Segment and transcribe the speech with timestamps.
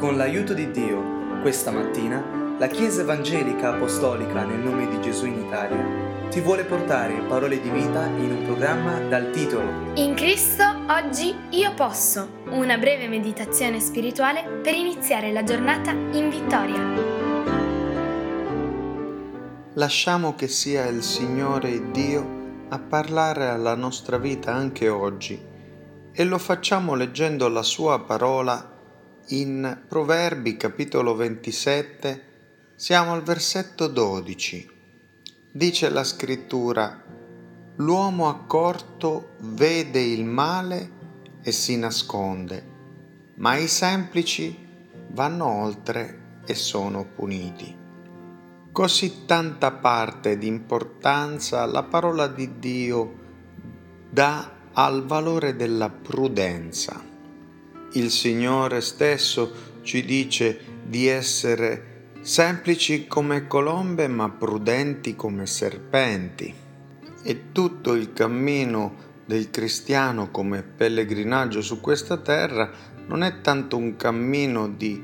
[0.00, 5.44] Con l'aiuto di Dio, questa mattina, la Chiesa Evangelica Apostolica nel nome di Gesù in
[5.44, 11.36] Italia ti vuole portare parole di vita in un programma dal titolo In Cristo oggi
[11.50, 16.80] io posso, una breve meditazione spirituale per iniziare la giornata in vittoria.
[19.74, 25.38] Lasciamo che sia il Signore Dio a parlare alla nostra vita anche oggi
[26.10, 28.78] e lo facciamo leggendo la sua parola
[29.28, 32.24] in Proverbi capitolo 27,
[32.74, 34.70] siamo al versetto 12.
[35.52, 37.02] Dice la scrittura,
[37.76, 40.90] l'uomo accorto vede il male
[41.42, 42.64] e si nasconde,
[43.36, 44.66] ma i semplici
[45.08, 47.76] vanno oltre e sono puniti.
[48.72, 53.18] Così tanta parte di importanza la parola di Dio
[54.10, 57.09] dà al valore della prudenza
[57.92, 66.54] il Signore stesso ci dice di essere semplici come colombe ma prudenti come serpenti.
[67.22, 72.70] E tutto il cammino del cristiano come pellegrinaggio su questa terra
[73.06, 75.02] non è tanto un cammino di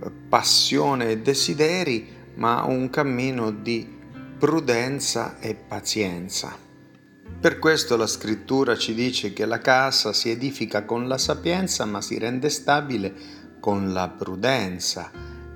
[0.00, 3.96] eh, passione e desideri, ma un cammino di
[4.38, 6.67] prudenza e pazienza.
[7.40, 12.00] Per questo la scrittura ci dice che la casa si edifica con la sapienza ma
[12.00, 13.14] si rende stabile
[13.60, 15.12] con la prudenza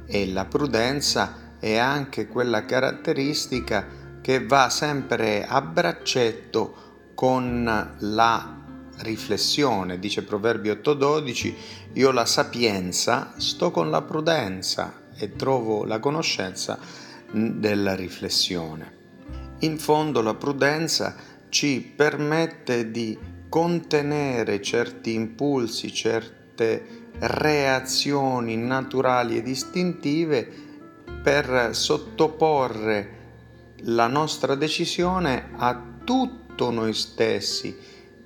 [0.07, 3.85] e la prudenza è anche quella caratteristica
[4.21, 8.57] che va sempre a braccetto con la
[8.99, 9.99] riflessione.
[9.99, 11.55] Dice Proverbi 8:12,
[11.95, 16.79] io la sapienza sto con la prudenza e trovo la conoscenza
[17.33, 19.01] della riflessione.
[19.61, 21.15] In fondo la prudenza
[21.53, 23.19] ci permette di
[23.51, 30.51] contenere certi impulsi, certe reazioni naturali ed istintive
[31.23, 33.19] per sottoporre
[33.83, 37.77] la nostra decisione a tutto noi stessi,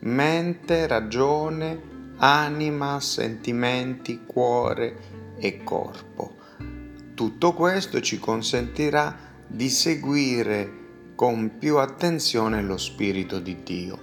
[0.00, 1.81] mente, ragione,
[2.19, 6.37] anima, sentimenti, cuore e corpo.
[7.12, 10.84] Tutto questo ci consentirà di seguire
[11.16, 13.99] con più attenzione lo Spirito di Dio.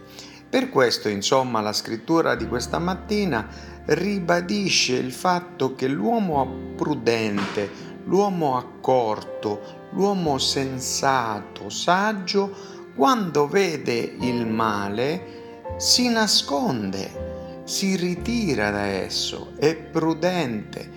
[0.50, 3.47] Per questo, insomma, la scrittura di questa mattina
[3.85, 7.69] ribadisce il fatto che l'uomo prudente,
[8.06, 19.53] l'uomo accorto, l'uomo sensato, saggio, quando vede il male, si nasconde, si ritira da esso,
[19.57, 20.91] è prudente,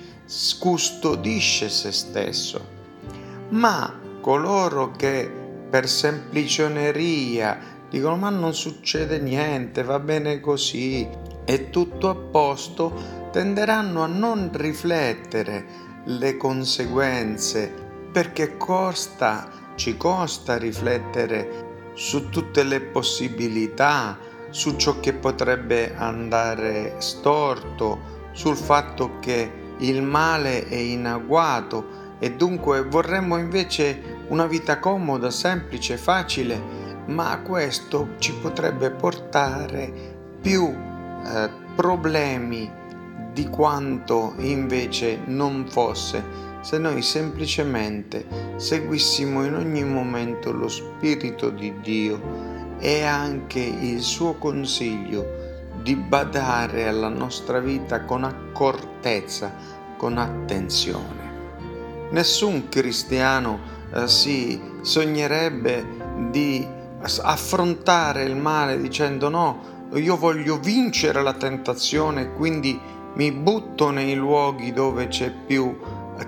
[0.58, 2.74] custodisce se stesso.
[3.50, 7.74] Ma coloro che per semplicioneria.
[7.88, 11.08] Dicono ma non succede niente, va bene così,
[11.44, 21.90] è tutto a posto, tenderanno a non riflettere le conseguenze perché costa, ci costa riflettere
[21.94, 24.18] su tutte le possibilità,
[24.50, 32.32] su ciò che potrebbe andare storto, sul fatto che il male è in agguato e
[32.32, 36.60] dunque vorremmo invece una vita comoda, semplice, facile,
[37.06, 39.92] ma questo ci potrebbe portare
[40.40, 42.70] più eh, problemi
[43.32, 48.26] di quanto invece non fosse se noi semplicemente
[48.56, 56.88] seguissimo in ogni momento lo Spirito di Dio e anche il suo consiglio di badare
[56.88, 59.54] alla nostra vita con accortezza,
[59.96, 61.34] con attenzione.
[62.10, 63.60] Nessun cristiano
[63.96, 65.84] eh, si sognerebbe
[66.30, 66.66] di
[67.22, 72.78] affrontare il male dicendo no, io voglio vincere la tentazione, quindi
[73.14, 75.78] mi butto nei luoghi dove c'è più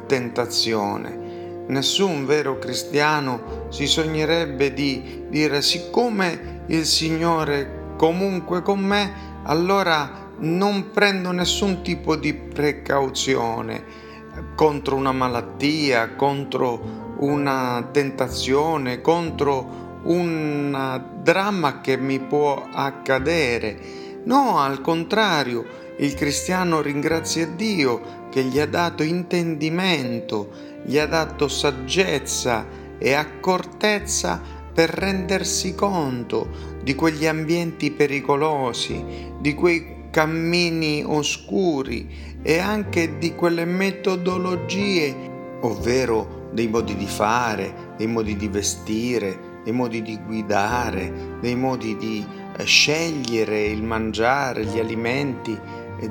[0.06, 1.26] tentazione.
[1.66, 9.12] Nessun vero cristiano si sognerebbe di dire siccome il Signore comunque con me,
[9.42, 14.06] allora non prendo nessun tipo di precauzione
[14.54, 23.78] contro una malattia, contro una tentazione, contro un dramma che mi può accadere.
[24.24, 25.64] No, al contrario,
[25.98, 30.50] il cristiano ringrazia Dio che gli ha dato intendimento,
[30.84, 32.66] gli ha dato saggezza
[32.98, 34.40] e accortezza
[34.72, 39.04] per rendersi conto di quegli ambienti pericolosi,
[39.40, 45.14] di quei cammini oscuri e anche di quelle metodologie,
[45.60, 51.96] ovvero dei modi di fare, dei modi di vestire, dei modi di guidare, dei modi
[51.96, 52.24] di
[52.56, 55.58] eh, scegliere il mangiare, gli alimenti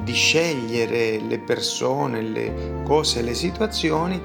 [0.03, 4.21] di scegliere le persone, le cose, le situazioni,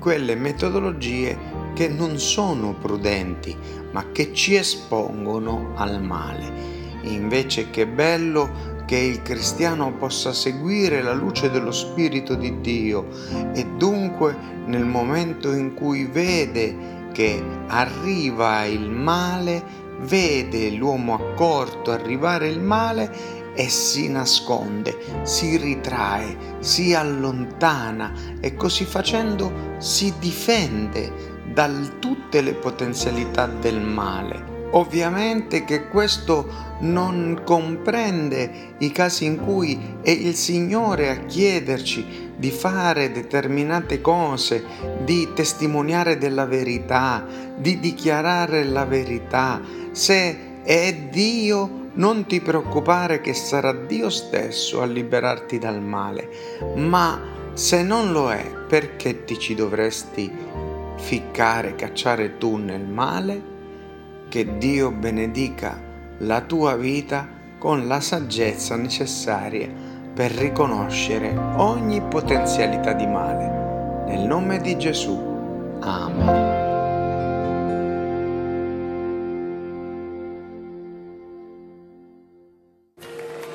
[0.00, 1.38] quelle metodologie
[1.74, 3.56] che non sono prudenti,
[3.92, 6.76] ma che ci espongono al male.
[7.02, 13.06] Invece che bello che il cristiano possa seguire la luce dello Spirito di Dio
[13.52, 19.62] e dunque nel momento in cui vede che arriva il male,
[19.98, 28.86] vede l'uomo accorto arrivare il male e si nasconde, si ritrae, si allontana e così
[28.86, 31.68] facendo si difende da
[31.98, 34.57] tutte le potenzialità del male.
[34.72, 42.50] Ovviamente che questo non comprende i casi in cui è il Signore a chiederci di
[42.50, 44.64] fare determinate cose,
[45.04, 47.26] di testimoniare della verità,
[47.56, 49.60] di dichiarare la verità.
[49.90, 56.28] Se è Dio, non ti preoccupare che sarà Dio stesso a liberarti dal male,
[56.76, 57.20] ma
[57.54, 60.30] se non lo è, perché ti ci dovresti
[60.96, 63.56] ficcare, cacciare tu nel male?
[64.28, 65.80] Che Dio benedica
[66.18, 67.26] la tua vita
[67.56, 69.66] con la saggezza necessaria
[70.12, 74.04] per riconoscere ogni potenzialità di male.
[74.06, 75.16] Nel nome di Gesù.
[75.80, 76.56] Amen.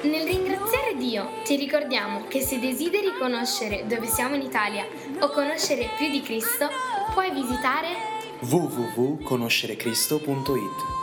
[0.02, 4.86] Nel ringraziare Dio ti ricordiamo che se desideri conoscere dove siamo in Italia
[5.20, 6.68] o conoscere più di Cristo,
[7.14, 8.13] puoi visitare
[8.44, 11.03] www.conoscerecristo.it